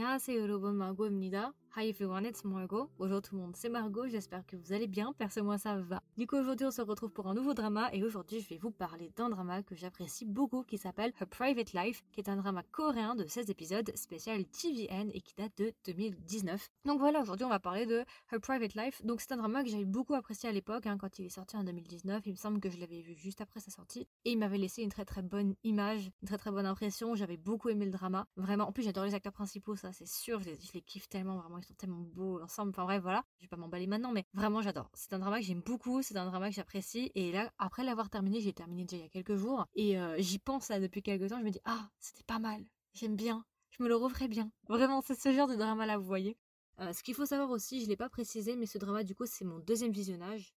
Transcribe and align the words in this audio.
안녕하세요 0.00 0.40
여러분 0.40 0.76
마고입니다. 0.76 1.52
Hi 1.80 1.90
everyone, 1.90 2.26
it's 2.26 2.42
Margot. 2.42 2.90
Bonjour 2.98 3.22
tout 3.22 3.36
le 3.36 3.40
monde, 3.40 3.54
c'est 3.54 3.68
Margot, 3.68 4.08
j'espère 4.08 4.44
que 4.44 4.56
vous 4.56 4.72
allez 4.72 4.88
bien, 4.88 5.12
perso 5.12 5.44
moi 5.44 5.58
ça 5.58 5.76
va. 5.76 6.02
Du 6.16 6.26
coup 6.26 6.34
aujourd'hui 6.34 6.66
on 6.66 6.72
se 6.72 6.82
retrouve 6.82 7.12
pour 7.12 7.28
un 7.28 7.34
nouveau 7.34 7.54
drama 7.54 7.88
et 7.92 8.02
aujourd'hui 8.02 8.40
je 8.40 8.48
vais 8.48 8.58
vous 8.58 8.72
parler 8.72 9.12
d'un 9.14 9.28
drama 9.28 9.62
que 9.62 9.76
j'apprécie 9.76 10.24
beaucoup 10.24 10.64
qui 10.64 10.76
s'appelle 10.76 11.12
Her 11.20 11.28
Private 11.28 11.74
Life, 11.74 12.02
qui 12.10 12.20
est 12.20 12.28
un 12.28 12.34
drama 12.34 12.64
coréen 12.72 13.14
de 13.14 13.24
16 13.24 13.48
épisodes 13.50 13.92
spécial 13.94 14.44
TVN 14.46 15.12
et 15.14 15.20
qui 15.20 15.36
date 15.36 15.56
de 15.58 15.72
2019. 15.84 16.68
Donc 16.84 16.98
voilà, 16.98 17.20
aujourd'hui 17.20 17.46
on 17.46 17.48
va 17.48 17.60
parler 17.60 17.86
de 17.86 18.04
Her 18.32 18.40
Private 18.42 18.74
Life. 18.74 19.00
Donc 19.04 19.20
c'est 19.20 19.30
un 19.30 19.36
drama 19.36 19.62
que 19.62 19.70
j'avais 19.70 19.84
beaucoup 19.84 20.14
apprécié 20.14 20.48
à 20.48 20.52
l'époque, 20.52 20.88
hein, 20.88 20.98
quand 20.98 21.20
il 21.20 21.26
est 21.26 21.28
sorti 21.28 21.56
en 21.56 21.62
2019, 21.62 22.26
il 22.26 22.32
me 22.32 22.36
semble 22.36 22.58
que 22.58 22.70
je 22.70 22.80
l'avais 22.80 23.02
vu 23.02 23.14
juste 23.14 23.40
après 23.40 23.60
sa 23.60 23.70
sortie 23.70 24.08
et 24.24 24.32
il 24.32 24.38
m'avait 24.38 24.58
laissé 24.58 24.82
une 24.82 24.90
très 24.90 25.04
très 25.04 25.22
bonne 25.22 25.54
image, 25.62 26.10
une 26.22 26.26
très 26.26 26.38
très 26.38 26.50
bonne 26.50 26.66
impression, 26.66 27.14
j'avais 27.14 27.36
beaucoup 27.36 27.68
aimé 27.68 27.84
le 27.84 27.92
drama. 27.92 28.26
Vraiment, 28.34 28.66
en 28.66 28.72
plus 28.72 28.82
j'adore 28.82 29.04
les 29.04 29.14
acteurs 29.14 29.32
principaux, 29.32 29.76
ça 29.76 29.92
c'est 29.92 30.08
sûr, 30.08 30.40
je 30.40 30.50
les, 30.74 30.82
kiffe 30.82 31.08
tellement, 31.08 31.36
vraiment 31.36 31.60
tellement 31.74 32.00
beaux 32.00 32.40
ensemble. 32.42 32.70
Enfin 32.70 32.84
bref, 32.84 33.02
voilà. 33.02 33.24
Je 33.38 33.44
vais 33.44 33.48
pas 33.48 33.56
m'emballer 33.56 33.86
maintenant, 33.86 34.12
mais 34.12 34.24
vraiment 34.34 34.62
j'adore. 34.62 34.90
C'est 34.94 35.12
un 35.12 35.18
drama 35.18 35.38
que 35.38 35.44
j'aime 35.44 35.62
beaucoup, 35.62 36.02
c'est 36.02 36.16
un 36.16 36.26
drama 36.26 36.48
que 36.48 36.54
j'apprécie. 36.54 37.10
Et 37.14 37.32
là, 37.32 37.52
après 37.58 37.84
l'avoir 37.84 38.10
terminé, 38.10 38.40
j'ai 38.40 38.52
terminé 38.52 38.84
déjà 38.84 38.96
il 38.96 39.02
y 39.02 39.06
a 39.06 39.10
quelques 39.10 39.36
jours. 39.36 39.66
Et 39.74 39.98
euh, 39.98 40.16
j'y 40.18 40.38
pense 40.38 40.68
là 40.68 40.80
depuis 40.80 41.02
quelques 41.02 41.28
temps, 41.28 41.38
je 41.38 41.44
me 41.44 41.50
dis, 41.50 41.60
ah, 41.64 41.88
c'était 41.98 42.24
pas 42.24 42.38
mal. 42.38 42.64
J'aime 42.94 43.16
bien. 43.16 43.44
Je 43.70 43.82
me 43.82 43.88
le 43.88 43.96
referai 43.96 44.28
bien. 44.28 44.50
Vraiment, 44.68 45.02
c'est 45.02 45.18
ce 45.18 45.32
genre 45.32 45.48
de 45.48 45.56
drama 45.56 45.86
là, 45.86 45.98
vous 45.98 46.06
voyez. 46.06 46.36
Euh, 46.80 46.92
ce 46.92 47.02
qu'il 47.02 47.14
faut 47.14 47.26
savoir 47.26 47.50
aussi, 47.50 47.82
je 47.82 47.88
l'ai 47.88 47.96
pas 47.96 48.08
précisé, 48.08 48.54
mais 48.56 48.66
ce 48.66 48.78
drama 48.78 49.02
du 49.02 49.14
coup 49.14 49.26
c'est 49.26 49.44
mon 49.44 49.58
deuxième 49.58 49.92
visionnage. 49.92 50.54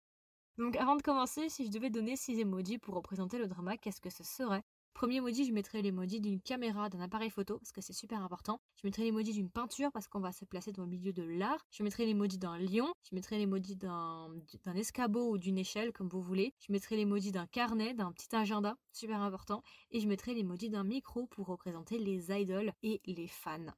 Donc 0.58 0.76
avant 0.76 0.96
de 0.96 1.02
commencer, 1.02 1.48
si 1.48 1.66
je 1.66 1.70
devais 1.70 1.90
donner 1.90 2.16
6 2.16 2.38
emojis 2.40 2.78
pour 2.78 2.94
représenter 2.94 3.38
le 3.38 3.48
drama, 3.48 3.78
qu'est-ce 3.78 4.00
que 4.00 4.10
ce 4.10 4.24
serait? 4.24 4.62
Premier 4.94 5.16
emoji, 5.16 5.44
je 5.46 5.52
mettrais 5.52 5.82
l'emoji 5.82 6.20
d'une 6.20 6.40
caméra, 6.40 6.90
d'un 6.90 7.00
appareil 7.00 7.30
photo, 7.30 7.58
parce 7.58 7.72
que 7.72 7.80
c'est 7.80 7.92
super 7.92 8.22
important. 8.22 8.60
Je 8.76 8.86
mettrais 8.86 9.04
l'emoji 9.04 9.32
d'une 9.32 9.50
peinture, 9.50 9.90
parce 9.92 10.08
qu'on 10.08 10.20
va 10.20 10.32
se 10.32 10.44
placer 10.44 10.72
dans 10.72 10.82
le 10.82 10.90
milieu 10.90 11.12
de 11.12 11.22
l'art. 11.22 11.64
Je 11.70 11.82
mettrais 11.82 12.04
l'emoji 12.04 12.38
d'un 12.38 12.58
lion. 12.58 12.92
Je 13.08 13.14
mettrais 13.14 13.38
l'emoji 13.38 13.76
d'un 13.76 14.28
escabeau 14.74 15.30
ou 15.30 15.38
d'une 15.38 15.58
échelle, 15.58 15.92
comme 15.92 16.08
vous 16.08 16.20
voulez. 16.20 16.52
Je 16.60 16.72
mettrais 16.72 16.96
l'emoji 16.96 17.32
d'un 17.32 17.46
carnet, 17.46 17.94
d'un 17.94 18.12
petit 18.12 18.34
agenda, 18.36 18.76
super 18.92 19.20
important. 19.22 19.62
Et 19.90 20.00
je 20.00 20.08
mettrais 20.08 20.34
l'emoji 20.34 20.68
d'un 20.68 20.84
micro 20.84 21.26
pour 21.26 21.46
représenter 21.46 21.98
les 21.98 22.30
idoles 22.30 22.72
et 22.82 23.00
les 23.06 23.28
fans. 23.28 23.72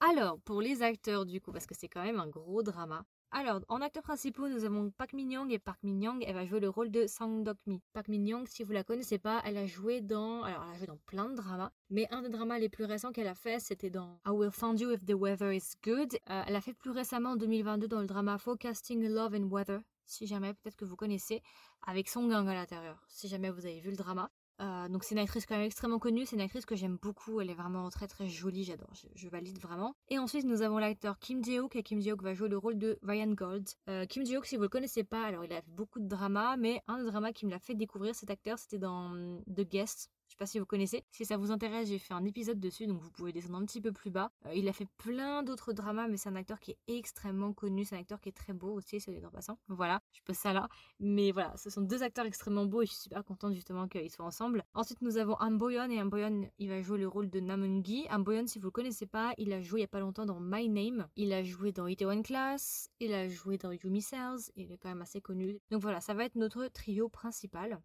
Alors, 0.00 0.40
pour 0.40 0.62
les 0.62 0.82
acteurs 0.82 1.26
du 1.26 1.40
coup, 1.40 1.52
parce 1.52 1.66
que 1.66 1.74
c'est 1.74 1.88
quand 1.88 2.02
même 2.02 2.20
un 2.20 2.28
gros 2.28 2.62
drama, 2.62 3.04
alors, 3.32 3.60
en 3.68 3.80
acteurs 3.80 4.02
principaux, 4.02 4.48
nous 4.48 4.64
avons 4.64 4.90
Park 4.90 5.12
Min 5.12 5.30
Young 5.30 5.52
et 5.52 5.60
Park 5.60 5.78
Min 5.84 6.00
Young, 6.00 6.24
elle 6.26 6.34
va 6.34 6.44
jouer 6.44 6.58
le 6.58 6.68
rôle 6.68 6.90
de 6.90 7.06
Sang 7.06 7.40
Dok 7.40 7.58
Mi. 7.66 7.80
Park 7.92 8.08
Min 8.08 8.26
Young, 8.26 8.48
si 8.48 8.64
vous 8.64 8.72
la 8.72 8.82
connaissez 8.82 9.18
pas, 9.18 9.40
elle 9.44 9.56
a 9.56 9.66
joué 9.66 10.00
dans, 10.00 10.42
alors 10.42 10.64
elle 10.64 10.74
a 10.74 10.78
joué 10.78 10.86
dans 10.86 10.98
plein 11.06 11.28
de 11.28 11.36
dramas, 11.36 11.70
mais 11.90 12.08
un 12.10 12.22
des 12.22 12.28
dramas 12.28 12.58
les 12.58 12.68
plus 12.68 12.86
récents 12.86 13.12
qu'elle 13.12 13.28
a 13.28 13.36
fait, 13.36 13.60
c'était 13.60 13.90
dans 13.90 14.18
I 14.26 14.30
Will 14.30 14.50
Find 14.50 14.80
You 14.80 14.90
If 14.90 15.04
the 15.04 15.14
Weather 15.14 15.52
Is 15.52 15.74
Good. 15.84 16.14
Euh, 16.28 16.42
elle 16.44 16.56
a 16.56 16.60
fait 16.60 16.74
plus 16.74 16.90
récemment 16.90 17.30
en 17.30 17.36
2022 17.36 17.86
dans 17.86 18.00
le 18.00 18.06
drama 18.06 18.36
Forecasting 18.36 19.08
Love 19.08 19.34
and 19.34 19.48
Weather, 19.48 19.80
si 20.06 20.26
jamais 20.26 20.52
peut-être 20.54 20.76
que 20.76 20.84
vous 20.84 20.96
connaissez, 20.96 21.40
avec 21.86 22.08
Song 22.08 22.28
Gang 22.28 22.48
à 22.48 22.54
l'intérieur, 22.54 23.04
si 23.08 23.28
jamais 23.28 23.50
vous 23.50 23.64
avez 23.64 23.80
vu 23.80 23.90
le 23.90 23.96
drama. 23.96 24.28
Euh, 24.60 24.88
donc 24.88 25.04
c'est 25.04 25.14
une 25.14 25.20
actrice 25.20 25.46
quand 25.46 25.56
même 25.56 25.64
extrêmement 25.64 25.98
connue, 25.98 26.26
c'est 26.26 26.36
une 26.36 26.42
actrice 26.42 26.66
que 26.66 26.76
j'aime 26.76 26.98
beaucoup, 27.00 27.40
elle 27.40 27.50
est 27.50 27.54
vraiment 27.54 27.88
très 27.88 28.06
très 28.06 28.28
jolie, 28.28 28.64
j'adore, 28.64 28.90
je, 29.14 29.28
valide 29.28 29.58
vraiment. 29.58 29.94
Et 30.08 30.18
ensuite 30.18 30.44
nous 30.44 30.62
avons 30.62 30.78
l'acteur 30.78 31.18
Kim 31.18 31.42
Jae-hook 31.44 31.76
et 31.76 31.82
Kim 31.82 32.00
Jae-hook 32.00 32.22
va 32.22 32.34
jouer 32.34 32.48
le 32.48 32.58
rôle 32.58 32.76
de 32.78 32.98
Ryan 33.02 33.32
Gold. 33.32 33.68
Euh, 33.88 34.04
Kim 34.06 34.26
Jae-hook 34.26 34.44
si 34.44 34.56
vous 34.56 34.62
le 34.62 34.68
connaissez 34.68 35.04
pas, 35.04 35.24
alors 35.24 35.44
il 35.44 35.52
a 35.52 35.62
fait 35.62 35.70
beaucoup 35.70 36.00
de 36.00 36.06
dramas, 36.06 36.56
mais 36.56 36.82
un 36.88 36.98
des 36.98 37.10
dramas 37.10 37.32
qui 37.32 37.46
me 37.46 37.50
l'a 37.50 37.58
fait 37.58 37.74
découvrir 37.74 38.14
cet 38.14 38.30
acteur 38.30 38.58
c'était 38.58 38.78
dans 38.78 39.14
The 39.46 39.62
Guest, 39.62 40.10
pas 40.40 40.46
si 40.46 40.58
vous 40.58 40.64
connaissez. 40.64 41.04
Si 41.10 41.26
ça 41.26 41.36
vous 41.36 41.50
intéresse, 41.50 41.88
j'ai 41.88 41.98
fait 41.98 42.14
un 42.14 42.24
épisode 42.24 42.58
dessus, 42.58 42.86
donc 42.86 42.98
vous 42.98 43.10
pouvez 43.10 43.30
descendre 43.30 43.58
un 43.58 43.66
petit 43.66 43.82
peu 43.82 43.92
plus 43.92 44.10
bas. 44.10 44.32
Euh, 44.46 44.54
il 44.54 44.66
a 44.68 44.72
fait 44.72 44.88
plein 44.96 45.42
d'autres 45.42 45.74
dramas, 45.74 46.08
mais 46.08 46.16
c'est 46.16 46.30
un 46.30 46.34
acteur 46.34 46.58
qui 46.60 46.70
est 46.70 46.78
extrêmement 46.88 47.52
connu. 47.52 47.84
C'est 47.84 47.94
un 47.94 48.00
acteur 48.00 48.22
qui 48.22 48.30
est 48.30 48.32
très 48.32 48.54
beau 48.54 48.72
aussi, 48.72 49.00
c'est 49.00 49.22
en 49.22 49.30
passant. 49.30 49.58
Voilà, 49.68 50.00
je 50.12 50.20
pose 50.24 50.36
ça 50.36 50.54
là. 50.54 50.70
Mais 50.98 51.30
voilà, 51.30 51.54
ce 51.58 51.68
sont 51.68 51.82
deux 51.82 52.02
acteurs 52.02 52.24
extrêmement 52.24 52.64
beaux 52.64 52.80
et 52.80 52.86
je 52.86 52.92
suis 52.92 53.02
super 53.02 53.22
contente 53.22 53.52
justement 53.52 53.86
qu'ils 53.86 54.10
soient 54.10 54.24
ensemble. 54.24 54.64
Ensuite, 54.72 55.02
nous 55.02 55.18
avons 55.18 55.34
Amboyon 55.34 55.90
et 55.90 56.00
Amboyon, 56.00 56.48
il 56.58 56.70
va 56.70 56.80
jouer 56.80 56.96
le 56.96 57.06
rôle 57.06 57.28
de 57.28 57.40
Namungi. 57.40 58.06
Amboyon, 58.10 58.46
si 58.46 58.58
vous 58.58 58.68
le 58.68 58.70
connaissez 58.70 59.06
pas, 59.06 59.34
il 59.36 59.52
a 59.52 59.60
joué 59.60 59.80
il 59.80 59.82
y 59.82 59.84
a 59.84 59.88
pas 59.88 60.00
longtemps 60.00 60.24
dans 60.24 60.40
My 60.40 60.70
Name. 60.70 61.06
Il 61.16 61.34
a 61.34 61.42
joué 61.42 61.70
dans 61.70 61.86
Itaewon 61.86 62.22
Class. 62.22 62.88
Il 62.98 63.12
a 63.12 63.28
joué 63.28 63.58
dans 63.58 63.72
Yumi 63.72 64.00
Cells. 64.00 64.50
Il 64.56 64.72
est 64.72 64.78
quand 64.78 64.88
même 64.88 65.02
assez 65.02 65.20
connu. 65.20 65.58
Donc 65.70 65.82
voilà, 65.82 66.00
ça 66.00 66.14
va 66.14 66.24
être 66.24 66.36
notre 66.36 66.66
trio 66.68 67.10
principal. 67.10 67.78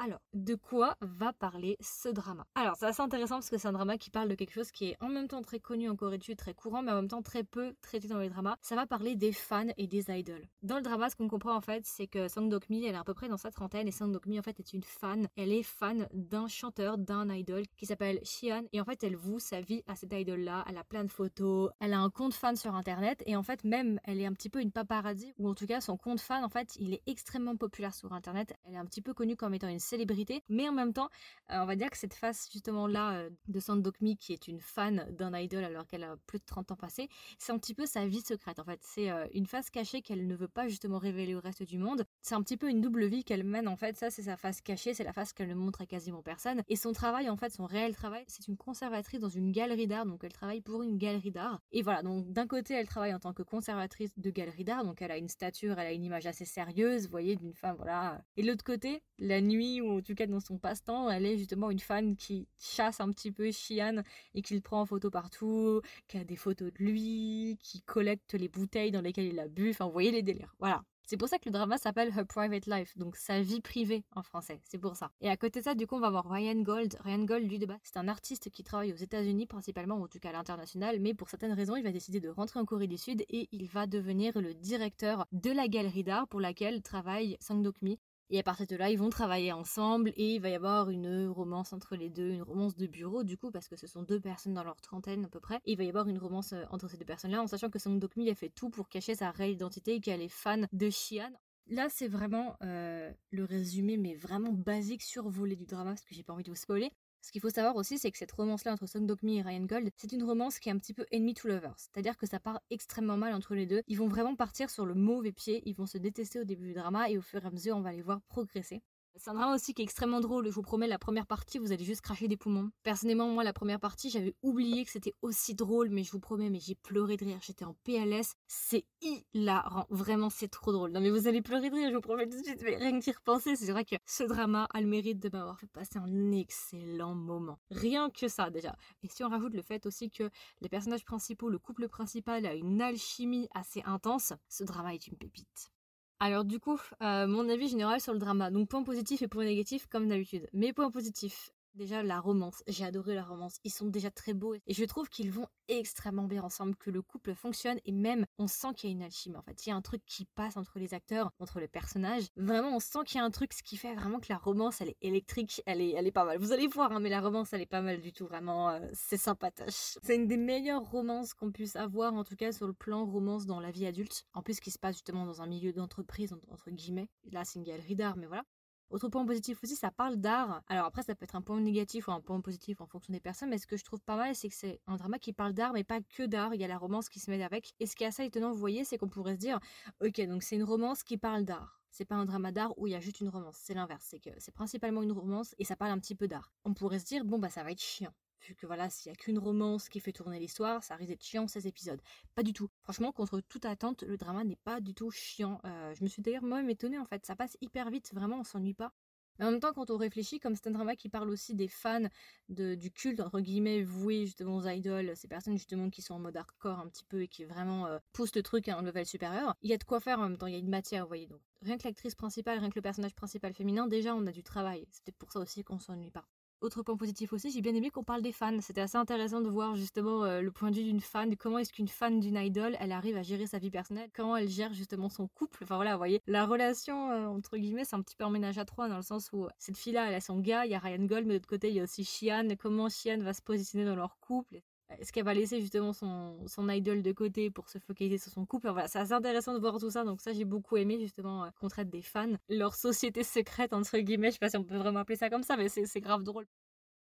Alors, 0.00 0.20
de 0.32 0.54
quoi 0.54 0.96
va 1.00 1.32
parler 1.32 1.76
ce 1.80 2.08
drama? 2.08 2.46
Alors, 2.54 2.76
c'est 2.76 2.86
assez 2.86 3.02
intéressant 3.02 3.36
parce 3.36 3.50
que 3.50 3.58
c'est 3.58 3.66
un 3.66 3.72
drama 3.72 3.98
qui 3.98 4.10
parle 4.10 4.28
de 4.28 4.36
quelque 4.36 4.52
chose 4.52 4.70
qui 4.70 4.90
est 4.90 4.96
en 5.00 5.08
même 5.08 5.26
temps 5.26 5.42
très 5.42 5.58
connu 5.58 5.88
en 5.88 5.96
Corée 5.96 6.18
du 6.18 6.26
Sud, 6.26 6.36
très 6.36 6.54
courant, 6.54 6.82
mais 6.82 6.92
en 6.92 6.96
même 6.96 7.08
temps 7.08 7.20
très 7.20 7.42
peu 7.42 7.74
traité 7.82 8.06
dans 8.06 8.18
les 8.18 8.28
dramas. 8.28 8.54
Ça 8.62 8.76
va 8.76 8.86
parler 8.86 9.16
des 9.16 9.32
fans 9.32 9.66
et 9.76 9.88
des 9.88 10.04
idols. 10.08 10.46
Dans 10.62 10.76
le 10.76 10.82
drama, 10.82 11.10
ce 11.10 11.16
qu'on 11.16 11.26
comprend 11.26 11.56
en 11.56 11.60
fait, 11.60 11.84
c'est 11.84 12.06
que 12.06 12.28
Sang 12.28 12.42
Dok-mi, 12.42 12.84
elle 12.84 12.94
est 12.94 12.98
à 12.98 13.02
peu 13.02 13.12
près 13.12 13.28
dans 13.28 13.36
sa 13.36 13.50
trentaine 13.50 13.88
et 13.88 13.90
Sang 13.90 14.06
Dok-mi 14.06 14.38
en 14.38 14.42
fait 14.42 14.60
est 14.60 14.72
une 14.72 14.84
fan. 14.84 15.26
Elle 15.34 15.52
est 15.52 15.64
fan 15.64 16.06
d'un 16.12 16.46
chanteur, 16.46 16.96
d'un 16.96 17.28
idol 17.34 17.64
qui 17.76 17.86
s'appelle 17.86 18.20
Xian 18.20 18.62
et 18.72 18.80
en 18.80 18.84
fait 18.84 19.02
elle 19.02 19.16
voue 19.16 19.40
sa 19.40 19.60
vie 19.60 19.82
à 19.88 19.96
cet 19.96 20.12
idol-là. 20.12 20.64
Elle 20.68 20.78
a 20.78 20.84
plein 20.84 21.02
de 21.02 21.10
photos, 21.10 21.70
elle 21.80 21.92
a 21.92 21.98
un 21.98 22.10
compte 22.10 22.34
fan 22.34 22.54
sur 22.54 22.76
internet 22.76 23.20
et 23.26 23.34
en 23.34 23.42
fait 23.42 23.64
même 23.64 23.98
elle 24.04 24.20
est 24.20 24.26
un 24.26 24.32
petit 24.32 24.48
peu 24.48 24.60
une 24.60 24.70
paparazzi 24.70 25.34
ou 25.38 25.48
en 25.48 25.54
tout 25.54 25.66
cas 25.66 25.80
son 25.80 25.96
compte 25.96 26.20
fan 26.20 26.44
en 26.44 26.48
fait 26.48 26.76
il 26.76 26.94
est 26.94 27.02
extrêmement 27.08 27.56
populaire 27.56 27.96
sur 27.96 28.12
internet. 28.12 28.54
Elle 28.64 28.74
est 28.74 28.78
un 28.78 28.86
petit 28.86 29.02
peu 29.02 29.12
connue 29.12 29.34
comme 29.34 29.54
étant 29.54 29.66
une 29.66 29.80
célébrité, 29.88 30.42
mais 30.48 30.68
en 30.68 30.72
même 30.72 30.92
temps, 30.92 31.08
euh, 31.50 31.58
on 31.60 31.66
va 31.66 31.76
dire 31.76 31.90
que 31.90 31.96
cette 31.96 32.14
face 32.14 32.48
justement 32.52 32.86
là 32.86 33.12
euh, 33.12 33.30
de 33.48 33.60
Sandokmi 33.60 34.16
qui 34.16 34.32
est 34.32 34.48
une 34.48 34.60
fan 34.60 35.06
d'un 35.16 35.36
idol 35.36 35.64
alors 35.64 35.86
qu'elle 35.86 36.04
a 36.04 36.16
plus 36.26 36.38
de 36.38 36.44
30 36.44 36.72
ans 36.72 36.76
passé, 36.76 37.08
c'est 37.38 37.52
un 37.52 37.58
petit 37.58 37.74
peu 37.74 37.86
sa 37.86 38.06
vie 38.06 38.20
secrète 38.20 38.58
en 38.58 38.64
fait. 38.64 38.80
C'est 38.82 39.10
euh, 39.10 39.26
une 39.32 39.46
face 39.46 39.70
cachée 39.70 40.02
qu'elle 40.02 40.26
ne 40.26 40.36
veut 40.36 40.48
pas 40.48 40.68
justement 40.68 40.98
révéler 40.98 41.34
au 41.34 41.40
reste 41.40 41.62
du 41.62 41.78
monde. 41.78 42.04
C'est 42.20 42.34
un 42.34 42.42
petit 42.42 42.56
peu 42.56 42.68
une 42.68 42.80
double 42.80 43.06
vie 43.06 43.24
qu'elle 43.24 43.44
mène 43.44 43.68
en 43.68 43.76
fait. 43.76 43.96
Ça, 43.96 44.10
c'est 44.10 44.22
sa 44.22 44.36
face 44.36 44.60
cachée, 44.60 44.94
c'est 44.94 45.04
la 45.04 45.12
face 45.12 45.32
qu'elle 45.32 45.48
ne 45.48 45.54
montre 45.54 45.80
à 45.80 45.86
quasiment 45.86 46.22
personne. 46.22 46.62
Et 46.68 46.76
son 46.76 46.92
travail 46.92 47.30
en 47.30 47.36
fait, 47.36 47.50
son 47.50 47.66
réel 47.66 47.94
travail, 47.94 48.24
c'est 48.28 48.46
une 48.48 48.56
conservatrice 48.56 49.20
dans 49.20 49.28
une 49.28 49.52
galerie 49.52 49.86
d'art. 49.86 50.06
Donc 50.06 50.22
elle 50.24 50.32
travaille 50.32 50.60
pour 50.60 50.82
une 50.82 50.98
galerie 50.98 51.30
d'art. 51.30 51.60
Et 51.72 51.82
voilà, 51.82 52.02
donc 52.02 52.30
d'un 52.32 52.46
côté, 52.46 52.74
elle 52.74 52.88
travaille 52.88 53.14
en 53.14 53.20
tant 53.20 53.32
que 53.32 53.42
conservatrice 53.42 54.10
de 54.18 54.30
galerie 54.30 54.64
d'art. 54.64 54.84
Donc 54.84 55.00
elle 55.02 55.10
a 55.10 55.16
une 55.16 55.28
stature, 55.28 55.78
elle 55.78 55.86
a 55.86 55.92
une 55.92 56.04
image 56.04 56.26
assez 56.26 56.44
sérieuse, 56.44 57.04
vous 57.04 57.10
voyez, 57.10 57.36
d'une 57.36 57.54
femme, 57.54 57.76
voilà. 57.76 58.22
Et 58.36 58.42
de 58.42 58.48
l'autre 58.48 58.64
côté, 58.64 59.02
la 59.18 59.40
nuit 59.40 59.77
ou 59.80 59.98
en 59.98 60.00
tout 60.00 60.14
cas 60.14 60.26
dans 60.26 60.40
son 60.40 60.58
passe-temps, 60.58 61.10
elle 61.10 61.26
est 61.26 61.38
justement 61.38 61.70
une 61.70 61.78
fan 61.78 62.16
qui 62.16 62.48
chasse 62.58 63.00
un 63.00 63.10
petit 63.10 63.32
peu 63.32 63.48
Xian 63.50 64.02
et 64.34 64.42
qui 64.42 64.54
le 64.54 64.60
prend 64.60 64.80
en 64.80 64.86
photo 64.86 65.10
partout, 65.10 65.80
qui 66.06 66.18
a 66.18 66.24
des 66.24 66.36
photos 66.36 66.72
de 66.72 66.84
lui, 66.84 67.58
qui 67.62 67.82
collecte 67.82 68.34
les 68.34 68.48
bouteilles 68.48 68.90
dans 68.90 69.00
lesquelles 69.00 69.26
il 69.26 69.38
a 69.38 69.48
bu, 69.48 69.70
enfin 69.70 69.86
vous 69.86 69.92
voyez 69.92 70.10
les 70.10 70.22
délires. 70.22 70.54
Voilà. 70.58 70.82
C'est 71.08 71.16
pour 71.16 71.28
ça 71.28 71.38
que 71.38 71.46
le 71.46 71.52
drama 71.52 71.78
s'appelle 71.78 72.12
Her 72.14 72.26
Private 72.26 72.66
Life, 72.66 72.98
donc 72.98 73.16
sa 73.16 73.40
vie 73.40 73.62
privée 73.62 74.04
en 74.14 74.22
français, 74.22 74.60
c'est 74.62 74.76
pour 74.76 74.94
ça. 74.94 75.10
Et 75.22 75.30
à 75.30 75.38
côté 75.38 75.60
de 75.60 75.64
ça, 75.64 75.74
du 75.74 75.86
coup, 75.86 75.96
on 75.96 76.00
va 76.00 76.10
voir 76.10 76.30
Ryan 76.30 76.60
Gold. 76.60 76.98
Ryan 77.00 77.24
Gold, 77.24 77.48
lui, 77.48 77.58
de 77.58 77.64
base, 77.64 77.78
c'est 77.82 77.96
un 77.96 78.08
artiste 78.08 78.50
qui 78.50 78.62
travaille 78.62 78.92
aux 78.92 78.96
États-Unis 78.96 79.46
principalement, 79.46 79.96
ou 79.96 80.04
en 80.04 80.06
tout 80.06 80.18
cas 80.18 80.28
à 80.28 80.32
l'international, 80.32 81.00
mais 81.00 81.14
pour 81.14 81.30
certaines 81.30 81.54
raisons, 81.54 81.76
il 81.76 81.82
va 81.82 81.92
décider 81.92 82.20
de 82.20 82.28
rentrer 82.28 82.60
en 82.60 82.66
Corée 82.66 82.88
du 82.88 82.98
Sud 82.98 83.24
et 83.30 83.48
il 83.52 83.68
va 83.68 83.86
devenir 83.86 84.38
le 84.38 84.52
directeur 84.52 85.24
de 85.32 85.50
la 85.50 85.66
galerie 85.66 86.04
d'art 86.04 86.28
pour 86.28 86.40
laquelle 86.40 86.82
travaille 86.82 87.38
Sang 87.40 87.56
Dok-mi, 87.56 87.98
et 88.30 88.38
à 88.38 88.42
partir 88.42 88.66
de 88.66 88.76
là, 88.76 88.90
ils 88.90 88.98
vont 88.98 89.08
travailler 89.08 89.52
ensemble 89.52 90.12
et 90.16 90.34
il 90.34 90.40
va 90.40 90.50
y 90.50 90.54
avoir 90.54 90.90
une 90.90 91.28
romance 91.28 91.72
entre 91.72 91.96
les 91.96 92.10
deux, 92.10 92.30
une 92.30 92.42
romance 92.42 92.76
de 92.76 92.86
bureau 92.86 93.24
du 93.24 93.38
coup, 93.38 93.50
parce 93.50 93.68
que 93.68 93.76
ce 93.76 93.86
sont 93.86 94.02
deux 94.02 94.20
personnes 94.20 94.54
dans 94.54 94.64
leur 94.64 94.80
trentaine 94.80 95.24
à 95.24 95.28
peu 95.28 95.40
près. 95.40 95.60
Et 95.64 95.72
il 95.72 95.78
va 95.78 95.84
y 95.84 95.88
avoir 95.88 96.08
une 96.08 96.18
romance 96.18 96.52
euh, 96.52 96.64
entre 96.70 96.88
ces 96.88 96.98
deux 96.98 97.06
personnes-là, 97.06 97.42
en 97.42 97.46
sachant 97.46 97.70
que 97.70 97.78
Song 97.78 97.98
Dok-mi 97.98 98.28
a 98.30 98.34
fait 98.34 98.50
tout 98.50 98.68
pour 98.68 98.88
cacher 98.88 99.14
sa 99.14 99.30
réelle 99.30 99.52
identité 99.52 99.94
et 99.94 100.00
qu'elle 100.00 100.20
est 100.20 100.28
fan 100.28 100.68
de 100.72 100.88
Xian. 100.88 101.32
Là, 101.70 101.88
c'est 101.90 102.08
vraiment 102.08 102.56
euh, 102.62 103.10
le 103.30 103.44
résumé, 103.44 103.96
mais 103.96 104.14
vraiment 104.14 104.52
basique, 104.52 105.02
survolé 105.02 105.56
du 105.56 105.66
drama, 105.66 105.90
parce 105.90 106.04
que 106.04 106.14
j'ai 106.14 106.22
pas 106.22 106.32
envie 106.32 106.44
de 106.44 106.50
vous 106.50 106.56
spoiler. 106.56 106.92
Ce 107.20 107.32
qu'il 107.32 107.40
faut 107.40 107.50
savoir 107.50 107.76
aussi, 107.76 107.98
c'est 107.98 108.10
que 108.10 108.18
cette 108.18 108.32
romance-là 108.32 108.72
entre 108.72 108.86
Song 108.86 109.06
Dok-mi 109.06 109.38
et 109.38 109.42
Ryan 109.42 109.64
Gold, 109.64 109.90
c'est 109.96 110.12
une 110.12 110.22
romance 110.22 110.58
qui 110.58 110.68
est 110.68 110.72
un 110.72 110.78
petit 110.78 110.94
peu 110.94 111.04
enemy 111.12 111.34
to 111.34 111.48
lovers. 111.48 111.74
C'est-à-dire 111.76 112.16
que 112.16 112.26
ça 112.26 112.40
part 112.40 112.60
extrêmement 112.70 113.16
mal 113.16 113.34
entre 113.34 113.54
les 113.54 113.66
deux. 113.66 113.82
Ils 113.86 113.98
vont 113.98 114.08
vraiment 114.08 114.36
partir 114.36 114.70
sur 114.70 114.86
le 114.86 114.94
mauvais 114.94 115.32
pied, 115.32 115.62
ils 115.66 115.74
vont 115.74 115.86
se 115.86 115.98
détester 115.98 116.40
au 116.40 116.44
début 116.44 116.68
du 116.68 116.74
drama 116.74 117.10
et 117.10 117.18
au 117.18 117.22
fur 117.22 117.42
et 117.42 117.46
à 117.46 117.50
mesure, 117.50 117.76
on 117.76 117.82
va 117.82 117.92
les 117.92 118.02
voir 118.02 118.20
progresser. 118.28 118.82
C'est 119.18 119.30
un 119.30 119.34
drama 119.34 119.54
aussi 119.54 119.74
qui 119.74 119.82
est 119.82 119.84
extrêmement 119.84 120.20
drôle. 120.20 120.46
Je 120.46 120.52
vous 120.52 120.62
promets, 120.62 120.86
la 120.86 120.98
première 120.98 121.26
partie, 121.26 121.58
vous 121.58 121.72
allez 121.72 121.84
juste 121.84 122.02
cracher 122.02 122.28
des 122.28 122.36
poumons. 122.36 122.70
Personnellement, 122.84 123.28
moi, 123.28 123.42
la 123.42 123.52
première 123.52 123.80
partie, 123.80 124.10
j'avais 124.10 124.34
oublié 124.42 124.84
que 124.84 124.92
c'était 124.92 125.14
aussi 125.22 125.56
drôle, 125.56 125.90
mais 125.90 126.04
je 126.04 126.12
vous 126.12 126.20
promets, 126.20 126.50
mais 126.50 126.60
j'ai 126.60 126.76
pleuré 126.76 127.16
de 127.16 127.24
rire. 127.24 127.38
J'étais 127.42 127.64
en 127.64 127.74
PLS. 127.82 128.34
C'est 128.46 128.84
hilarant. 129.00 129.86
Vraiment, 129.90 130.30
c'est 130.30 130.46
trop 130.46 130.70
drôle. 130.72 130.92
Non, 130.92 131.00
mais 131.00 131.10
vous 131.10 131.26
allez 131.26 131.42
pleurer 131.42 131.68
de 131.68 131.74
rire, 131.74 131.90
je 131.90 131.96
vous 131.96 132.00
promets 132.00 132.28
tout 132.28 132.38
de 132.38 132.44
suite. 132.44 132.62
Mais 132.62 132.76
rien 132.76 132.96
que 132.98 133.04
d'y 133.04 133.10
repenser, 133.10 133.56
c'est 133.56 133.72
vrai 133.72 133.84
que 133.84 133.96
ce 134.06 134.22
drama 134.22 134.68
a 134.72 134.80
le 134.80 134.86
mérite 134.86 135.18
de 135.18 135.30
m'avoir 135.32 135.58
fait 135.58 135.66
passer 135.66 135.98
un 135.98 136.30
excellent 136.30 137.14
moment. 137.14 137.58
Rien 137.72 138.10
que 138.10 138.28
ça, 138.28 138.50
déjà. 138.50 138.76
Et 139.02 139.08
si 139.08 139.24
on 139.24 139.28
rajoute 139.28 139.54
le 139.54 139.62
fait 139.62 139.84
aussi 139.86 140.10
que 140.10 140.30
les 140.60 140.68
personnages 140.68 141.04
principaux, 141.04 141.48
le 141.48 141.58
couple 141.58 141.88
principal 141.88 142.46
a 142.46 142.54
une 142.54 142.80
alchimie 142.80 143.48
assez 143.52 143.82
intense, 143.84 144.32
ce 144.48 144.62
drama 144.62 144.94
est 144.94 145.08
une 145.08 145.16
pépite. 145.16 145.72
Alors 146.20 146.44
du 146.44 146.58
coup, 146.58 146.80
euh, 147.02 147.26
mon 147.26 147.48
avis 147.48 147.68
général 147.68 148.00
sur 148.00 148.12
le 148.12 148.18
drama. 148.18 148.50
Donc 148.50 148.68
point 148.68 148.82
positif 148.82 149.22
et 149.22 149.28
point 149.28 149.44
négatif 149.44 149.86
comme 149.86 150.08
d'habitude. 150.08 150.48
Mes 150.52 150.72
points 150.72 150.90
positifs. 150.90 151.50
Déjà, 151.78 152.02
la 152.02 152.18
romance. 152.18 152.64
J'ai 152.66 152.84
adoré 152.84 153.14
la 153.14 153.22
romance. 153.22 153.60
Ils 153.62 153.70
sont 153.70 153.86
déjà 153.86 154.10
très 154.10 154.34
beaux 154.34 154.52
et 154.52 154.74
je 154.74 154.84
trouve 154.84 155.08
qu'ils 155.08 155.30
vont 155.30 155.46
extrêmement 155.68 156.24
bien 156.24 156.42
ensemble, 156.42 156.74
que 156.74 156.90
le 156.90 157.02
couple 157.02 157.36
fonctionne 157.36 157.78
et 157.84 157.92
même 157.92 158.26
on 158.36 158.48
sent 158.48 158.74
qu'il 158.74 158.90
y 158.90 158.92
a 158.92 158.96
une 158.96 159.02
alchimie. 159.04 159.36
En 159.36 159.42
fait, 159.42 159.64
il 159.64 159.68
y 159.68 159.72
a 159.72 159.76
un 159.76 159.80
truc 159.80 160.02
qui 160.04 160.24
passe 160.24 160.56
entre 160.56 160.80
les 160.80 160.92
acteurs, 160.92 161.30
entre 161.38 161.60
les 161.60 161.68
personnages. 161.68 162.24
Vraiment, 162.36 162.74
on 162.74 162.80
sent 162.80 162.98
qu'il 163.06 163.18
y 163.18 163.20
a 163.20 163.24
un 163.24 163.30
truc, 163.30 163.52
ce 163.52 163.62
qui 163.62 163.76
fait 163.76 163.94
vraiment 163.94 164.18
que 164.18 164.26
la 164.28 164.38
romance, 164.38 164.80
elle 164.80 164.88
est 164.88 164.96
électrique, 165.02 165.62
elle 165.66 165.80
est, 165.80 165.92
elle 165.92 166.08
est 166.08 166.10
pas 166.12 166.24
mal. 166.24 166.38
Vous 166.38 166.50
allez 166.50 166.66
voir, 166.66 166.90
hein, 166.90 166.98
mais 166.98 167.10
la 167.10 167.20
romance, 167.20 167.52
elle 167.52 167.60
est 167.60 167.66
pas 167.66 167.80
mal 167.80 168.00
du 168.00 168.12
tout. 168.12 168.26
Vraiment, 168.26 168.70
euh, 168.70 168.80
c'est 168.92 169.16
sympatoche. 169.16 169.98
C'est 170.02 170.16
une 170.16 170.26
des 170.26 170.36
meilleures 170.36 170.82
romances 170.82 171.32
qu'on 171.32 171.52
puisse 171.52 171.76
avoir, 171.76 172.12
en 172.12 172.24
tout 172.24 172.34
cas 172.34 172.50
sur 172.50 172.66
le 172.66 172.72
plan 172.72 173.06
romance 173.06 173.46
dans 173.46 173.60
la 173.60 173.70
vie 173.70 173.86
adulte. 173.86 174.24
En 174.32 174.42
plus, 174.42 174.58
qui 174.58 174.72
se 174.72 174.80
passe 174.80 174.96
justement 174.96 175.26
dans 175.26 175.42
un 175.42 175.46
milieu 175.46 175.72
d'entreprise, 175.72 176.34
entre 176.50 176.72
guillemets. 176.72 177.08
Là, 177.30 177.44
c'est 177.44 177.60
une 177.60 177.64
galerie 177.64 177.94
d'art, 177.94 178.16
mais 178.16 178.26
voilà. 178.26 178.42
Autre 178.90 179.08
point 179.08 179.26
positif 179.26 179.62
aussi, 179.62 179.76
ça 179.76 179.90
parle 179.90 180.16
d'art. 180.16 180.62
Alors 180.68 180.86
après, 180.86 181.02
ça 181.02 181.14
peut 181.14 181.24
être 181.24 181.36
un 181.36 181.42
point 181.42 181.60
négatif 181.60 182.08
ou 182.08 182.12
un 182.12 182.20
point 182.20 182.40
positif 182.40 182.80
en 182.80 182.86
fonction 182.86 183.12
des 183.12 183.20
personnes, 183.20 183.50
mais 183.50 183.58
ce 183.58 183.66
que 183.66 183.76
je 183.76 183.84
trouve 183.84 184.00
pas 184.00 184.16
mal, 184.16 184.34
c'est 184.34 184.48
que 184.48 184.54
c'est 184.54 184.80
un 184.86 184.96
drama 184.96 185.18
qui 185.18 185.32
parle 185.34 185.52
d'art, 185.52 185.72
mais 185.72 185.84
pas 185.84 186.00
que 186.00 186.24
d'art. 186.24 186.54
Il 186.54 186.60
y 186.60 186.64
a 186.64 186.68
la 186.68 186.78
romance 186.78 187.08
qui 187.08 187.20
se 187.20 187.30
met 187.30 187.42
avec. 187.42 187.74
Et 187.80 187.86
ce 187.86 187.94
qui 187.94 188.04
est 188.04 188.06
assez 188.06 188.24
étonnant, 188.24 188.50
vous 188.50 188.58
voyez, 188.58 188.84
c'est 188.84 188.96
qu'on 188.96 189.08
pourrait 189.08 189.34
se 189.34 189.40
dire, 189.40 189.60
ok, 190.02 190.20
donc 190.26 190.42
c'est 190.42 190.56
une 190.56 190.64
romance 190.64 191.02
qui 191.02 191.18
parle 191.18 191.44
d'art. 191.44 191.82
C'est 191.90 192.06
pas 192.06 192.16
un 192.16 192.24
drama 192.24 192.50
d'art 192.52 192.78
où 192.78 192.86
il 192.86 192.92
y 192.92 192.96
a 192.96 193.00
juste 193.00 193.20
une 193.20 193.28
romance. 193.28 193.56
C'est 193.58 193.74
l'inverse. 193.74 194.04
C'est 194.08 194.20
que 194.20 194.30
c'est 194.38 194.52
principalement 194.52 195.02
une 195.02 195.12
romance 195.12 195.54
et 195.58 195.64
ça 195.64 195.76
parle 195.76 195.92
un 195.92 195.98
petit 195.98 196.14
peu 196.14 196.28
d'art. 196.28 196.52
On 196.64 196.74
pourrait 196.74 196.98
se 196.98 197.06
dire, 197.06 197.24
bon, 197.24 197.38
bah 197.38 197.50
ça 197.50 197.62
va 197.62 197.72
être 197.72 197.82
chiant 197.82 198.12
vu 198.46 198.54
que 198.54 198.66
voilà, 198.66 198.88
s'il 198.88 199.10
y 199.10 199.12
a 199.12 199.16
qu'une 199.16 199.38
romance 199.38 199.88
qui 199.88 200.00
fait 200.00 200.12
tourner 200.12 200.38
l'histoire, 200.38 200.82
ça 200.82 200.96
risque 200.96 201.10
d'être 201.10 201.24
chiant 201.24 201.48
ces 201.48 201.66
épisodes. 201.66 202.00
Pas 202.34 202.42
du 202.42 202.52
tout. 202.52 202.68
Franchement, 202.88 203.12
contre 203.12 203.40
toute 203.40 203.66
attente, 203.66 204.02
le 204.02 204.16
drama 204.16 204.44
n'est 204.44 204.56
pas 204.56 204.80
du 204.80 204.94
tout 204.94 205.10
chiant. 205.10 205.60
Euh, 205.66 205.94
je 205.94 206.02
me 206.02 206.08
suis 206.08 206.22
d'ailleurs 206.22 206.42
moi-même 206.42 206.70
étonnée 206.70 206.98
en 206.98 207.04
fait, 207.04 207.26
ça 207.26 207.36
passe 207.36 207.58
hyper 207.60 207.90
vite, 207.90 208.14
vraiment, 208.14 208.38
on 208.38 208.44
s'ennuie 208.44 208.72
pas. 208.72 208.94
Mais 209.38 209.44
en 209.44 209.50
même 209.50 209.60
temps, 209.60 209.74
quand 209.74 209.90
on 209.90 209.98
réfléchit, 209.98 210.40
comme 210.40 210.56
c'est 210.56 210.68
un 210.68 210.70
drama 210.70 210.96
qui 210.96 211.10
parle 211.10 211.28
aussi 211.28 211.54
des 211.54 211.68
fans 211.68 212.08
de, 212.48 212.74
du 212.74 212.90
culte, 212.90 213.20
entre 213.20 213.40
guillemets, 213.40 213.82
voués 213.82 214.24
justement 214.24 214.56
aux 214.56 214.66
idoles, 214.66 215.14
ces 215.16 215.28
personnes 215.28 215.58
justement 215.58 215.90
qui 215.90 216.00
sont 216.00 216.14
en 216.14 216.18
mode 216.18 216.38
hardcore 216.38 216.78
un 216.78 216.88
petit 216.88 217.04
peu 217.04 217.20
et 217.20 217.28
qui 217.28 217.44
vraiment 217.44 217.86
euh, 217.88 217.98
poussent 218.14 218.34
le 218.34 218.42
truc 218.42 218.68
à 218.68 218.78
un 218.78 218.82
level 218.82 219.04
supérieur, 219.04 219.54
il 219.60 219.68
y 219.68 219.74
a 219.74 219.76
de 219.76 219.84
quoi 219.84 220.00
faire 220.00 220.18
en 220.18 220.22
même 220.22 220.38
temps, 220.38 220.46
il 220.46 220.54
y 220.54 220.56
a 220.56 220.58
une 220.58 220.70
matière, 220.70 221.02
vous 221.02 221.08
voyez. 221.08 221.26
Donc, 221.26 221.42
rien 221.60 221.76
que 221.76 221.84
l'actrice 221.84 222.14
principale, 222.14 222.58
rien 222.58 222.70
que 222.70 222.76
le 222.76 222.82
personnage 222.82 223.14
principal 223.14 223.52
féminin, 223.52 223.86
déjà 223.86 224.14
on 224.14 224.26
a 224.26 224.32
du 224.32 224.42
travail. 224.42 224.86
C'est 224.90 225.14
pour 225.14 225.30
ça 225.30 225.40
aussi 225.40 225.62
qu'on 225.62 225.78
s'ennuie 225.78 226.10
pas. 226.10 226.26
Autre 226.60 226.82
point 226.82 226.96
positif 226.96 227.32
aussi, 227.32 227.52
j'ai 227.52 227.60
bien 227.60 227.74
aimé 227.76 227.88
qu'on 227.90 228.02
parle 228.02 228.20
des 228.20 228.32
fans. 228.32 228.60
C'était 228.60 228.80
assez 228.80 228.96
intéressant 228.96 229.40
de 229.40 229.48
voir 229.48 229.76
justement 229.76 230.24
euh, 230.24 230.40
le 230.40 230.50
point 230.50 230.72
de 230.72 230.76
vue 230.76 230.82
d'une 230.82 231.00
fan, 231.00 231.36
comment 231.36 231.58
est-ce 231.58 231.72
qu'une 231.72 231.86
fan 231.86 232.18
d'une 232.18 232.36
idole, 232.36 232.76
elle 232.80 232.90
arrive 232.90 233.16
à 233.16 233.22
gérer 233.22 233.46
sa 233.46 233.58
vie 233.58 233.70
personnelle, 233.70 234.10
comment 234.12 234.36
elle 234.36 234.48
gère 234.48 234.74
justement 234.74 235.08
son 235.08 235.28
couple? 235.28 235.62
Enfin 235.62 235.76
voilà, 235.76 235.92
vous 235.92 235.98
voyez, 235.98 236.20
la 236.26 236.46
relation 236.46 237.12
euh, 237.12 237.26
entre 237.26 237.58
guillemets, 237.58 237.84
c'est 237.84 237.94
un 237.94 238.02
petit 238.02 238.16
peu 238.16 238.24
un 238.24 238.30
ménage 238.30 238.58
à 238.58 238.64
trois 238.64 238.88
dans 238.88 238.96
le 238.96 239.02
sens 239.02 239.30
où 239.32 239.46
cette 239.58 239.76
fille-là, 239.76 240.08
elle 240.08 240.14
a 240.14 240.20
son 240.20 240.40
gars, 240.40 240.66
il 240.66 240.72
y 240.72 240.74
a 240.74 240.80
Ryan 240.80 241.04
Gold, 241.04 241.26
mais 241.26 241.34
de 241.34 241.38
l'autre 241.38 241.48
côté, 241.48 241.68
il 241.68 241.76
y 241.76 241.80
a 241.80 241.84
aussi 241.84 242.02
Shian. 242.04 242.48
Comment 242.58 242.88
Shian 242.88 243.18
va 243.20 243.34
se 243.34 243.42
positionner 243.42 243.84
dans 243.84 243.94
leur 243.96 244.18
couple? 244.18 244.60
Est-ce 244.98 245.12
qu'elle 245.12 245.24
va 245.24 245.34
laisser 245.34 245.60
justement 245.60 245.92
son, 245.92 246.46
son 246.46 246.68
idol 246.68 247.02
de 247.02 247.12
côté 247.12 247.50
pour 247.50 247.68
se 247.68 247.78
focaliser 247.78 248.18
sur 248.18 248.32
son 248.32 248.46
couple 248.46 248.68
Voilà, 248.70 248.88
c'est 248.88 248.98
assez 248.98 249.12
intéressant 249.12 249.54
de 249.54 249.58
voir 249.58 249.78
tout 249.78 249.90
ça. 249.90 250.04
Donc 250.04 250.20
ça, 250.20 250.32
j'ai 250.32 250.44
beaucoup 250.44 250.76
aimé 250.76 250.98
justement 251.00 251.44
euh, 251.44 251.50
qu'on 251.60 251.68
traite 251.68 251.90
des 251.90 252.02
fans, 252.02 252.32
leur 252.48 252.74
société 252.74 253.22
secrète 253.24 253.72
entre 253.72 253.98
guillemets. 253.98 254.28
Je 254.28 254.34
sais 254.34 254.38
pas 254.38 254.50
si 254.50 254.56
on 254.56 254.64
peut 254.64 254.76
vraiment 254.76 255.00
appeler 255.00 255.16
ça 255.16 255.30
comme 255.30 255.42
ça, 255.42 255.56
mais 255.56 255.68
c'est 255.68 256.00
grave 256.00 256.22
drôle. 256.22 256.46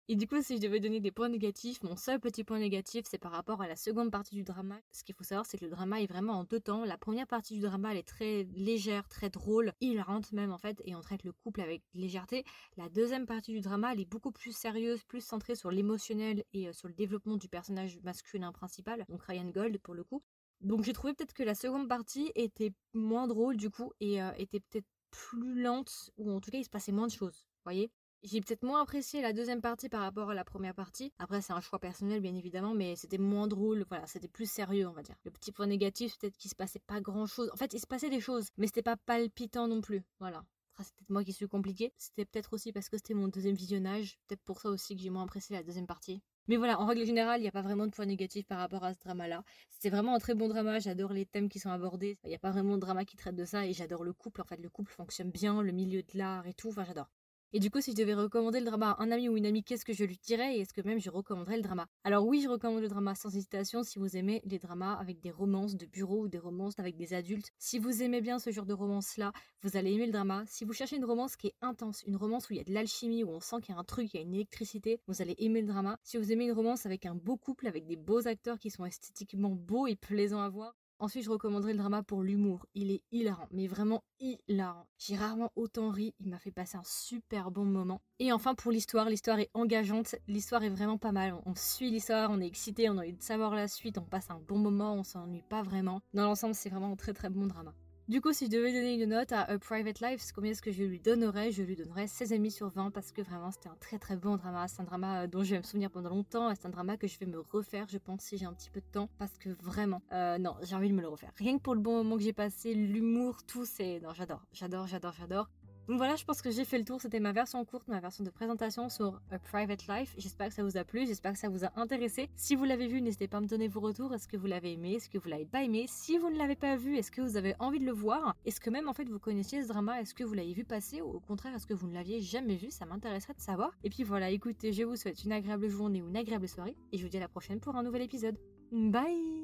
Et 0.09 0.17
du 0.17 0.27
coup, 0.27 0.41
si 0.41 0.57
je 0.57 0.61
devais 0.61 0.81
donner 0.81 0.99
des 0.99 1.11
points 1.11 1.29
négatifs, 1.29 1.81
mon 1.81 1.95
seul 1.95 2.19
petit 2.19 2.43
point 2.43 2.59
négatif, 2.59 3.05
c'est 3.09 3.17
par 3.17 3.31
rapport 3.31 3.61
à 3.61 3.69
la 3.69 3.77
seconde 3.77 4.11
partie 4.11 4.35
du 4.35 4.43
drama. 4.43 4.77
Ce 4.91 5.01
qu'il 5.01 5.15
faut 5.15 5.23
savoir, 5.23 5.45
c'est 5.45 5.57
que 5.57 5.63
le 5.63 5.71
drama 5.71 6.01
est 6.01 6.07
vraiment 6.07 6.33
en 6.33 6.43
deux 6.43 6.59
temps. 6.59 6.83
La 6.83 6.97
première 6.97 7.25
partie 7.25 7.53
du 7.53 7.61
drama, 7.61 7.91
elle 7.91 7.99
est 7.99 8.07
très 8.07 8.43
légère, 8.53 9.07
très 9.07 9.29
drôle, 9.29 9.71
hilarante 9.79 10.33
même 10.33 10.51
en 10.51 10.57
fait, 10.57 10.81
et 10.83 10.93
on 10.93 10.99
traite 10.99 11.23
le 11.23 11.31
couple 11.31 11.61
avec 11.61 11.83
légèreté. 11.93 12.43
La 12.75 12.89
deuxième 12.89 13.25
partie 13.25 13.53
du 13.53 13.61
drama, 13.61 13.93
elle 13.93 14.01
est 14.01 14.09
beaucoup 14.09 14.33
plus 14.33 14.53
sérieuse, 14.53 15.05
plus 15.05 15.21
centrée 15.21 15.55
sur 15.55 15.71
l'émotionnel 15.71 16.43
et 16.51 16.67
euh, 16.67 16.73
sur 16.73 16.89
le 16.89 16.93
développement 16.93 17.37
du 17.37 17.47
personnage 17.47 17.97
masculin 18.03 18.51
principal, 18.51 19.05
donc 19.07 19.23
Ryan 19.23 19.49
Gold 19.51 19.77
pour 19.77 19.93
le 19.93 20.03
coup. 20.03 20.21
Donc 20.59 20.83
j'ai 20.83 20.93
trouvé 20.93 21.13
peut-être 21.13 21.33
que 21.33 21.43
la 21.43 21.55
seconde 21.55 21.87
partie 21.87 22.29
était 22.35 22.73
moins 22.93 23.27
drôle 23.27 23.55
du 23.55 23.69
coup 23.69 23.93
et 24.01 24.21
euh, 24.21 24.31
était 24.37 24.59
peut-être 24.59 24.87
plus 25.11 25.61
lente, 25.61 26.11
ou 26.17 26.29
en 26.29 26.41
tout 26.41 26.51
cas 26.51 26.57
il 26.57 26.65
se 26.65 26.69
passait 26.69 26.91
moins 26.91 27.07
de 27.07 27.13
choses. 27.13 27.45
Voyez 27.63 27.89
j'ai 28.23 28.41
peut-être 28.41 28.63
moins 28.63 28.81
apprécié 28.81 29.21
la 29.21 29.33
deuxième 29.33 29.61
partie 29.61 29.89
par 29.89 30.01
rapport 30.01 30.29
à 30.29 30.33
la 30.33 30.43
première 30.43 30.73
partie. 30.73 31.11
Après, 31.19 31.41
c'est 31.41 31.53
un 31.53 31.61
choix 31.61 31.79
personnel, 31.79 32.21
bien 32.21 32.35
évidemment, 32.35 32.73
mais 32.73 32.95
c'était 32.95 33.17
moins 33.17 33.47
drôle. 33.47 33.85
Voilà, 33.89 34.07
c'était 34.07 34.27
plus 34.27 34.49
sérieux, 34.49 34.87
on 34.87 34.93
va 34.93 35.03
dire. 35.03 35.15
Le 35.25 35.31
petit 35.31 35.51
point 35.51 35.67
négatif, 35.67 36.17
peut-être 36.17 36.37
qu'il 36.37 36.49
se 36.49 36.55
passait 36.55 36.79
pas 36.79 37.01
grand-chose. 37.01 37.49
En 37.53 37.57
fait, 37.57 37.73
il 37.73 37.79
se 37.79 37.87
passait 37.87 38.09
des 38.09 38.21
choses, 38.21 38.47
mais 38.57 38.67
c'était 38.67 38.81
pas 38.81 38.97
palpitant 38.97 39.67
non 39.67 39.81
plus. 39.81 40.03
Voilà. 40.19 40.43
Après, 40.73 40.85
c'est 40.85 40.95
peut-être 40.95 41.09
moi 41.09 41.23
qui 41.23 41.33
suis 41.33 41.47
compliqué. 41.47 41.93
C'était 41.97 42.25
peut-être 42.25 42.53
aussi 42.53 42.71
parce 42.71 42.89
que 42.89 42.97
c'était 42.97 43.13
mon 43.13 43.27
deuxième 43.27 43.55
visionnage. 43.55 44.17
Peut-être 44.27 44.41
pour 44.41 44.59
ça 44.59 44.69
aussi 44.69 44.95
que 44.95 45.01
j'ai 45.01 45.09
moins 45.09 45.23
apprécié 45.23 45.55
la 45.55 45.61
deuxième 45.61 45.85
partie. 45.85 46.23
Mais 46.47 46.57
voilà, 46.57 46.79
en 46.79 46.85
règle 46.85 47.05
générale, 47.05 47.39
il 47.39 47.43
n'y 47.43 47.47
a 47.47 47.51
pas 47.51 47.61
vraiment 47.61 47.85
de 47.85 47.91
points 47.91 48.05
négatifs 48.05 48.47
par 48.47 48.57
rapport 48.57 48.83
à 48.83 48.93
ce 48.93 48.99
drama-là. 48.99 49.43
C'était 49.69 49.89
vraiment 49.89 50.15
un 50.15 50.19
très 50.19 50.33
bon 50.33 50.49
drama, 50.49 50.79
j'adore 50.79 51.13
les 51.13 51.25
thèmes 51.25 51.47
qui 51.47 51.59
sont 51.59 51.69
abordés. 51.69 52.17
Il 52.23 52.29
n'y 52.29 52.35
a 52.35 52.39
pas 52.39 52.51
vraiment 52.51 52.75
de 52.75 52.81
drama 52.81 53.05
qui 53.05 53.15
traite 53.15 53.35
de 53.35 53.45
ça 53.45 53.65
et 53.65 53.73
j'adore 53.73 54.03
le 54.03 54.13
couple. 54.13 54.41
En 54.41 54.45
fait, 54.45 54.57
le 54.57 54.69
couple 54.69 54.91
fonctionne 54.91 55.29
bien, 55.29 55.61
le 55.61 55.71
milieu 55.71 56.01
de 56.01 56.17
l'art 56.17 56.47
et 56.47 56.53
tout. 56.53 56.69
Enfin, 56.69 56.85
j'adore. 56.85 57.09
Et 57.55 57.59
du 57.59 57.69
coup, 57.69 57.81
si 57.81 57.91
je 57.91 57.95
devais 57.95 58.15
recommander 58.15 58.59
le 58.59 58.65
drama 58.65 58.95
à 58.97 59.03
un 59.03 59.11
ami 59.11 59.29
ou 59.29 59.37
une 59.37 59.45
amie, 59.45 59.63
qu'est-ce 59.63 59.85
que 59.85 59.93
je 59.93 60.03
lui 60.05 60.17
dirais 60.23 60.57
Et 60.57 60.61
est-ce 60.61 60.73
que 60.73 60.81
même 60.81 60.99
je 60.99 61.11
recommanderais 61.11 61.57
le 61.57 61.61
drama? 61.61 61.85
Alors 62.03 62.25
oui, 62.25 62.41
je 62.41 62.49
recommande 62.49 62.81
le 62.81 62.87
drama 62.87 63.13
sans 63.13 63.29
hésitation 63.29 63.83
si 63.83 63.99
vous 63.99 64.17
aimez 64.17 64.41
les 64.45 64.57
dramas 64.57 64.95
avec 64.95 65.19
des 65.19 65.29
romances 65.29 65.75
de 65.75 65.85
bureau 65.85 66.23
ou 66.23 66.27
des 66.27 66.39
romances 66.39 66.79
avec 66.79 66.95
des 66.95 67.13
adultes. 67.13 67.51
Si 67.59 67.77
vous 67.77 68.01
aimez 68.01 68.21
bien 68.21 68.39
ce 68.39 68.49
genre 68.49 68.65
de 68.65 68.73
romance-là, 68.73 69.33
vous 69.61 69.77
allez 69.77 69.93
aimer 69.93 70.07
le 70.07 70.11
drama. 70.11 70.43
Si 70.47 70.65
vous 70.65 70.73
cherchez 70.73 70.95
une 70.95 71.05
romance 71.05 71.35
qui 71.35 71.45
est 71.45 71.55
intense, 71.61 72.01
une 72.07 72.15
romance 72.15 72.49
où 72.49 72.53
il 72.53 72.57
y 72.57 72.59
a 72.59 72.63
de 72.63 72.73
l'alchimie, 72.73 73.23
où 73.23 73.29
on 73.29 73.39
sent 73.39 73.57
qu'il 73.61 73.75
y 73.75 73.77
a 73.77 73.79
un 73.79 73.83
truc, 73.83 74.11
il 74.15 74.17
y 74.17 74.19
a 74.19 74.23
une 74.23 74.33
électricité, 74.33 74.99
vous 75.05 75.21
allez 75.21 75.35
aimer 75.37 75.61
le 75.61 75.67
drama. 75.67 75.99
Si 76.01 76.17
vous 76.17 76.31
aimez 76.31 76.45
une 76.45 76.53
romance 76.53 76.87
avec 76.87 77.05
un 77.05 77.13
beau 77.13 77.37
couple, 77.37 77.67
avec 77.67 77.85
des 77.85 77.97
beaux 77.97 78.27
acteurs 78.27 78.57
qui 78.57 78.71
sont 78.71 78.83
esthétiquement 78.83 79.51
beaux 79.51 79.85
et 79.85 79.95
plaisants 79.95 80.41
à 80.41 80.49
voir, 80.49 80.73
Ensuite, 80.99 81.23
je 81.23 81.29
recommanderais 81.29 81.73
le 81.73 81.79
drama 81.79 82.03
pour 82.03 82.21
l'humour. 82.21 82.65
Il 82.75 82.91
est 82.91 83.03
hilarant, 83.11 83.47
mais 83.51 83.67
vraiment 83.67 84.03
hilarant. 84.19 84.87
J'ai 84.97 85.15
rarement 85.15 85.51
autant 85.55 85.89
ri, 85.89 86.13
il 86.19 86.29
m'a 86.29 86.39
fait 86.39 86.51
passer 86.51 86.77
un 86.77 86.83
super 86.85 87.51
bon 87.51 87.65
moment. 87.65 88.01
Et 88.19 88.31
enfin, 88.31 88.55
pour 88.55 88.71
l'histoire, 88.71 89.09
l'histoire 89.09 89.39
est 89.39 89.49
engageante, 89.53 90.15
l'histoire 90.27 90.63
est 90.63 90.69
vraiment 90.69 90.97
pas 90.97 91.11
mal. 91.11 91.35
On 91.45 91.55
suit 91.55 91.91
l'histoire, 91.91 92.31
on 92.31 92.39
est 92.39 92.47
excité, 92.47 92.89
on 92.89 92.97
a 92.97 93.01
envie 93.01 93.13
de 93.13 93.21
savoir 93.21 93.53
la 93.55 93.67
suite, 93.67 93.97
on 93.97 94.05
passe 94.05 94.29
un 94.29 94.39
bon 94.39 94.59
moment, 94.59 94.93
on 94.93 95.03
s'ennuie 95.03 95.43
pas 95.49 95.61
vraiment. 95.61 96.01
Dans 96.13 96.23
l'ensemble, 96.23 96.55
c'est 96.55 96.69
vraiment 96.69 96.93
un 96.93 96.95
très 96.95 97.13
très 97.13 97.29
bon 97.29 97.47
drama. 97.47 97.73
Du 98.09 98.19
coup, 98.19 98.33
si 98.33 98.47
je 98.47 98.51
devais 98.51 98.73
donner 98.73 98.95
une 98.95 99.09
note 99.11 99.31
à 99.31 99.43
A 99.43 99.57
Private 99.57 100.01
Life, 100.01 100.21
combien 100.35 100.51
est-ce 100.51 100.61
que 100.61 100.73
je 100.73 100.83
lui 100.83 100.99
donnerais? 100.99 101.53
Je 101.53 101.63
lui 101.63 101.77
donnerais 101.77 102.03
16,5 102.03 102.49
sur 102.49 102.67
20 102.67 102.91
parce 102.91 103.13
que 103.13 103.21
vraiment 103.21 103.49
c'était 103.49 103.69
un 103.69 103.77
très 103.79 103.97
très 103.97 104.17
bon 104.17 104.35
drama. 104.35 104.67
C'est 104.67 104.81
un 104.81 104.83
drama 104.83 105.21
euh, 105.21 105.27
dont 105.27 105.41
je 105.41 105.51
vais 105.51 105.59
me 105.59 105.63
souvenir 105.63 105.89
pendant 105.89 106.09
longtemps 106.09 106.51
et 106.51 106.55
c'est 106.55 106.65
un 106.65 106.69
drama 106.69 106.97
que 106.97 107.07
je 107.07 107.17
vais 107.17 107.25
me 107.25 107.39
refaire, 107.39 107.87
je 107.87 107.97
pense, 107.97 108.23
si 108.23 108.37
j'ai 108.37 108.45
un 108.45 108.51
petit 108.51 108.69
peu 108.69 108.81
de 108.81 108.85
temps 108.91 109.07
parce 109.19 109.37
que 109.37 109.47
vraiment, 109.61 110.01
euh, 110.11 110.37
non, 110.37 110.55
j'ai 110.63 110.75
envie 110.75 110.89
de 110.89 110.93
me 110.93 111.01
le 111.01 111.07
refaire. 111.07 111.31
Rien 111.37 111.57
que 111.57 111.63
pour 111.63 111.75
le 111.75 111.79
bon 111.79 111.95
moment 112.03 112.17
que 112.17 112.23
j'ai 112.23 112.33
passé, 112.33 112.73
l'humour, 112.73 113.37
tout, 113.45 113.63
c'est. 113.63 114.01
Non, 114.01 114.13
j'adore, 114.13 114.43
j'adore, 114.51 114.85
j'adore, 114.85 115.13
j'adore. 115.17 115.49
Voilà, 115.87 116.15
je 116.15 116.23
pense 116.23 116.41
que 116.41 116.49
j'ai 116.49 116.65
fait 116.65 116.77
le 116.77 116.85
tour. 116.85 117.01
C'était 117.01 117.19
ma 117.19 117.31
version 117.31 117.63
courte, 117.65 117.87
ma 117.87 117.99
version 117.99 118.23
de 118.23 118.29
présentation 118.29 118.89
sur 118.89 119.21
A 119.31 119.39
Private 119.39 119.87
Life. 119.87 120.15
J'espère 120.17 120.47
que 120.47 120.53
ça 120.53 120.63
vous 120.63 120.77
a 120.77 120.83
plu, 120.83 121.05
j'espère 121.05 121.33
que 121.33 121.39
ça 121.39 121.49
vous 121.49 121.65
a 121.65 121.71
intéressé. 121.75 122.29
Si 122.35 122.55
vous 122.55 122.63
l'avez 122.63 122.87
vu, 122.87 123.01
n'hésitez 123.01 123.27
pas 123.27 123.37
à 123.37 123.41
me 123.41 123.47
donner 123.47 123.67
vos 123.67 123.81
retours. 123.81 124.13
Est-ce 124.13 124.27
que 124.27 124.37
vous 124.37 124.47
l'avez 124.47 124.73
aimé? 124.73 124.93
Est-ce 124.93 125.09
que 125.09 125.17
vous 125.17 125.29
l'avez 125.29 125.45
pas 125.45 125.63
aimé? 125.63 125.85
Si 125.87 126.17
vous 126.17 126.29
ne 126.29 126.37
l'avez 126.37 126.55
pas 126.55 126.75
vu, 126.77 126.97
est-ce 126.97 127.11
que 127.11 127.21
vous 127.21 127.37
avez 127.37 127.55
envie 127.59 127.79
de 127.79 127.85
le 127.85 127.91
voir? 127.91 128.35
Est-ce 128.45 128.59
que 128.59 128.69
même 128.69 128.87
en 128.87 128.93
fait 128.93 129.09
vous 129.09 129.19
connaissiez 129.19 129.61
ce 129.63 129.67
drama? 129.67 130.01
Est-ce 130.01 130.13
que 130.13 130.23
vous 130.23 130.33
l'avez 130.33 130.53
vu 130.53 130.63
passer? 130.63 131.01
Ou 131.01 131.15
au 131.15 131.19
contraire, 131.19 131.53
est-ce 131.55 131.67
que 131.67 131.73
vous 131.73 131.87
ne 131.87 131.93
l'aviez 131.93 132.21
jamais 132.21 132.55
vu? 132.55 132.71
Ça 132.71 132.85
m'intéresserait 132.85 133.33
de 133.33 133.41
savoir. 133.41 133.71
Et 133.83 133.89
puis 133.89 134.03
voilà, 134.03 134.29
écoutez, 134.29 134.71
je 134.71 134.83
vous 134.83 134.95
souhaite 134.95 135.23
une 135.23 135.31
agréable 135.31 135.67
journée 135.67 136.01
ou 136.01 136.07
une 136.07 136.17
agréable 136.17 136.47
soirée. 136.47 136.75
Et 136.91 136.97
je 136.97 137.03
vous 137.03 137.09
dis 137.09 137.17
à 137.17 137.21
la 137.21 137.27
prochaine 137.27 137.59
pour 137.59 137.75
un 137.75 137.83
nouvel 137.83 138.03
épisode. 138.03 138.37
Bye 138.71 139.42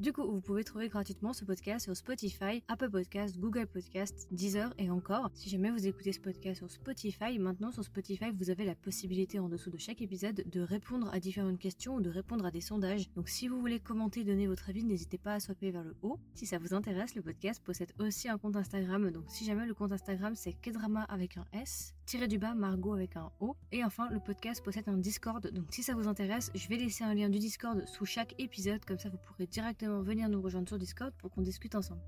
du 0.00 0.12
coup, 0.12 0.24
vous 0.24 0.40
pouvez 0.40 0.64
trouver 0.64 0.88
gratuitement 0.88 1.32
ce 1.32 1.44
podcast 1.44 1.84
sur 1.84 1.96
Spotify, 1.96 2.62
Apple 2.68 2.90
Podcast, 2.90 3.38
Google 3.38 3.66
Podcast, 3.66 4.26
Deezer 4.32 4.74
et 4.78 4.90
encore. 4.90 5.30
Si 5.34 5.48
jamais 5.48 5.70
vous 5.70 5.86
écoutez 5.86 6.12
ce 6.12 6.18
podcast 6.18 6.58
sur 6.58 6.70
Spotify, 6.70 7.38
maintenant 7.38 7.70
sur 7.70 7.84
Spotify, 7.84 8.30
vous 8.34 8.50
avez 8.50 8.64
la 8.64 8.74
possibilité 8.74 9.38
en 9.38 9.48
dessous 9.48 9.70
de 9.70 9.78
chaque 9.78 10.02
épisode 10.02 10.44
de 10.50 10.60
répondre 10.60 11.08
à 11.12 11.20
différentes 11.20 11.58
questions 11.58 11.94
ou 11.94 12.00
de 12.00 12.10
répondre 12.10 12.44
à 12.44 12.50
des 12.50 12.60
sondages. 12.60 13.08
Donc 13.14 13.28
si 13.28 13.46
vous 13.46 13.60
voulez 13.60 13.78
commenter, 13.78 14.24
donner 14.24 14.48
votre 14.48 14.68
avis, 14.68 14.84
n'hésitez 14.84 15.18
pas 15.18 15.34
à 15.34 15.40
swapper 15.40 15.70
vers 15.70 15.84
le 15.84 15.94
haut. 16.02 16.18
Si 16.34 16.44
ça 16.44 16.58
vous 16.58 16.74
intéresse, 16.74 17.14
le 17.14 17.22
podcast 17.22 17.62
possède 17.62 17.92
aussi 18.00 18.28
un 18.28 18.38
compte 18.38 18.56
Instagram. 18.56 19.10
Donc 19.12 19.24
si 19.28 19.44
jamais 19.44 19.64
le 19.64 19.74
compte 19.74 19.92
Instagram 19.92 20.34
c'est 20.34 20.54
Kedrama 20.54 21.04
avec 21.04 21.36
un 21.36 21.44
S, 21.52 21.94
tiré 22.06 22.28
du 22.28 22.38
bas 22.38 22.54
Margot 22.54 22.94
avec 22.94 23.16
un 23.16 23.30
O. 23.40 23.56
Et 23.72 23.84
enfin, 23.84 24.08
le 24.10 24.20
podcast 24.20 24.62
possède 24.64 24.88
un 24.88 24.96
Discord. 24.96 25.50
Donc 25.52 25.66
si 25.70 25.82
ça 25.82 25.94
vous 25.94 26.08
intéresse, 26.08 26.50
je 26.54 26.68
vais 26.68 26.76
laisser 26.76 27.04
un 27.04 27.14
lien 27.14 27.28
du 27.28 27.38
Discord 27.38 27.86
sous 27.86 28.04
chaque 28.04 28.34
épisode, 28.38 28.84
comme 28.84 28.98
ça 28.98 29.08
vous 29.08 29.18
pourrez 29.18 29.46
directement 29.46 30.00
venir 30.00 30.28
nous 30.28 30.40
rejoindre 30.40 30.68
sur 30.68 30.78
Discord 30.78 31.12
pour 31.18 31.30
qu'on 31.30 31.42
discute 31.42 31.74
ensemble. 31.74 32.02